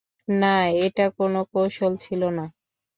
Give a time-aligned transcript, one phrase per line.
[0.33, 0.55] না,
[0.85, 2.45] এটা কোন কৌশল ছিল না।